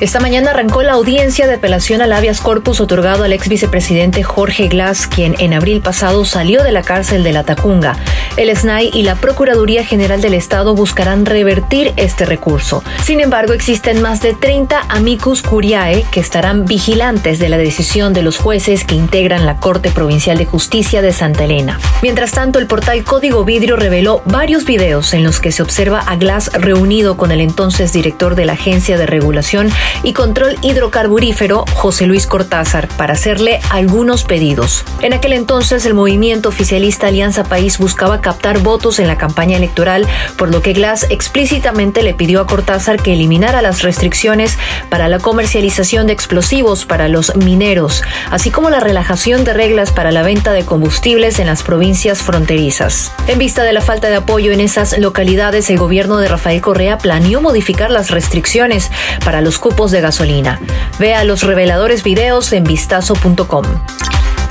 [0.00, 4.68] Esta mañana arrancó la audiencia de apelación al habeas corpus otorgado al ex vicepresidente Jorge
[4.68, 7.96] Glass, quien en abril pasado salió de la cárcel de la Tacunga.
[8.36, 12.84] El SNAI y la Procuraduría General del Estado buscarán revertir este recurso.
[13.02, 18.22] Sin embargo, existen más de 30 amicus curiae que estarán vigilantes de la decisión de
[18.22, 21.80] los jueces que integran la Corte Provincial de Justicia de Santa Elena.
[22.02, 26.14] Mientras tanto, el portal Código Vidrio reveló varios videos en los que se observa a
[26.14, 32.06] Glass reunido con el entonces director de la Agencia de Regulación y Control Hidrocarburífero, José
[32.06, 34.84] Luis Cortázar, para hacerle algunos pedidos.
[35.00, 40.06] En aquel entonces, el movimiento oficialista Alianza País buscaba captar votos en la campaña electoral,
[40.36, 44.58] por lo que Glass explícitamente le pidió a Cortázar que eliminara las restricciones
[44.90, 50.10] para la comercialización de explosivos para los mineros, así como la relajación de reglas para
[50.10, 53.12] la venta de combustibles en las provincias fronterizas.
[53.26, 56.98] En vista de la falta de apoyo en esas localidades, el gobierno de Rafael Correa
[56.98, 58.90] planeó modificar las restricciones
[59.24, 60.60] para los cupos de gasolina.
[60.98, 63.64] Vea los reveladores videos en vistazo.com.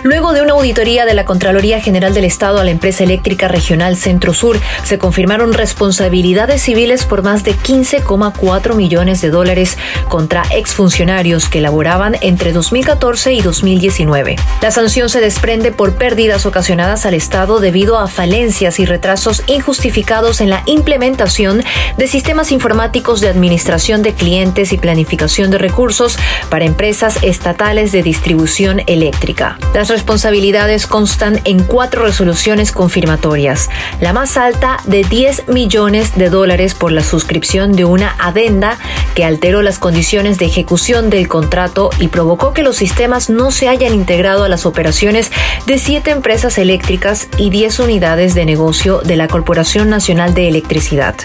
[0.03, 3.97] Luego de una auditoría de la Contraloría General del Estado a la empresa eléctrica regional
[3.97, 11.49] Centro Sur, se confirmaron responsabilidades civiles por más de 15,4 millones de dólares contra exfuncionarios
[11.49, 14.35] que laboraban entre 2014 y 2019.
[14.61, 20.41] La sanción se desprende por pérdidas ocasionadas al Estado debido a falencias y retrasos injustificados
[20.41, 21.63] en la implementación
[21.97, 26.17] de sistemas informáticos de administración de clientes y planificación de recursos
[26.49, 29.57] para empresas estatales de distribución eléctrica.
[29.73, 33.67] Las responsabilidades constan en cuatro resoluciones confirmatorias,
[33.99, 38.77] la más alta de 10 millones de dólares por la suscripción de una adenda
[39.15, 43.69] que alteró las condiciones de ejecución del contrato y provocó que los sistemas no se
[43.69, 45.31] hayan integrado a las operaciones
[45.65, 51.15] de siete empresas eléctricas y 10 unidades de negocio de la Corporación Nacional de Electricidad.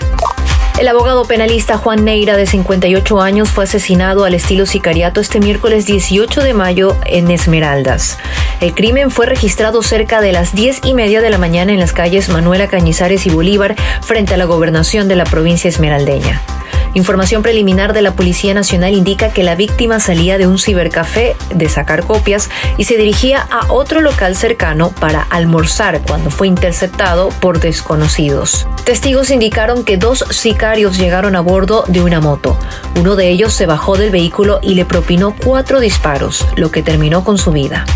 [0.78, 5.86] El abogado penalista Juan Neira, de 58 años, fue asesinado al estilo sicariato este miércoles
[5.86, 8.18] 18 de mayo en Esmeraldas.
[8.60, 11.92] El crimen fue registrado cerca de las 10 y media de la mañana en las
[11.92, 16.40] calles Manuela Cañizares y Bolívar, frente a la gobernación de la provincia esmeraldeña.
[16.94, 21.69] Información preliminar de la Policía Nacional indica que la víctima salía de un cibercafé de
[21.69, 27.60] sacar copias y se dirigía a otro local cercano para almorzar cuando fue interceptado por
[27.60, 28.66] desconocidos.
[28.84, 32.58] Testigos indicaron que dos sicarios llegaron a bordo de una moto.
[33.00, 37.25] Uno de ellos se bajó del vehículo y le propinó cuatro disparos, lo que terminó
[37.25, 37.86] con su vida.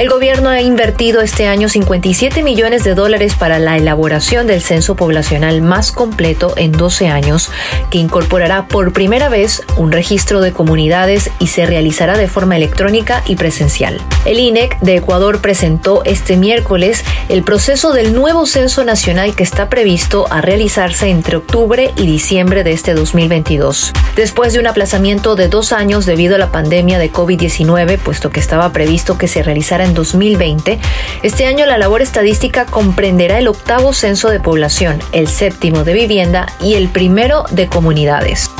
[0.00, 4.96] El gobierno ha invertido este año 57 millones de dólares para la elaboración del censo
[4.96, 7.50] poblacional más completo en 12 años,
[7.90, 13.22] que incorporará por primera vez un registro de comunidades y se realizará de forma electrónica
[13.26, 14.00] y presencial.
[14.24, 19.68] El INEC de Ecuador presentó este miércoles el proceso del nuevo censo nacional que está
[19.68, 23.92] previsto a realizarse entre octubre y diciembre de este 2022.
[24.16, 28.40] Después de un aplazamiento de dos años debido a la pandemia de COVID-19, puesto que
[28.40, 30.78] estaba previsto que se realizara 2020,
[31.22, 36.46] este año la labor estadística comprenderá el octavo censo de población, el séptimo de vivienda
[36.60, 38.50] y el primero de comunidades.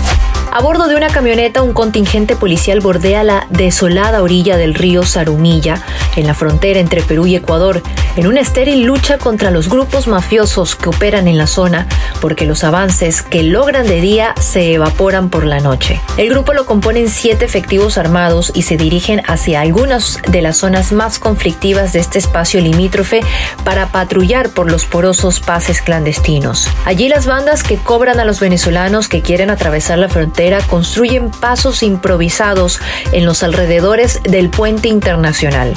[0.53, 5.81] A bordo de una camioneta, un contingente policial bordea la desolada orilla del río Sarumilla,
[6.17, 7.83] en la frontera entre Perú y Ecuador,
[8.17, 11.87] en una estéril lucha contra los grupos mafiosos que operan en la zona,
[12.21, 16.01] porque los avances que logran de día se evaporan por la noche.
[16.17, 20.93] El grupo lo componen siete efectivos armados y se dirigen hacia algunas de las zonas
[20.93, 23.21] más conflictivas de este espacio limítrofe
[23.65, 26.69] para patrullar por los porosos pases clandestinos.
[26.85, 31.83] Allí las bandas que cobran a los venezolanos que quieren atravesar la frontera construyen pasos
[31.83, 32.81] improvisados
[33.13, 35.75] en los alrededores del puente internacional.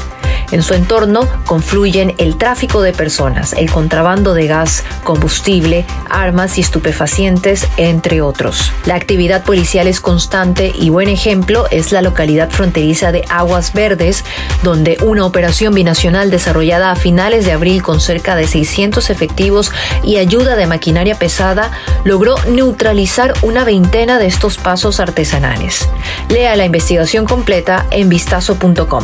[0.53, 6.61] En su entorno confluyen el tráfico de personas, el contrabando de gas, combustible, armas y
[6.61, 8.71] estupefacientes, entre otros.
[8.85, 14.25] La actividad policial es constante y buen ejemplo es la localidad fronteriza de Aguas Verdes,
[14.61, 19.71] donde una operación binacional desarrollada a finales de abril con cerca de 600 efectivos
[20.03, 21.71] y ayuda de maquinaria pesada
[22.03, 25.89] logró neutralizar una veintena de estos pasos artesanales.
[26.29, 29.03] Lea la investigación completa en vistazo.com.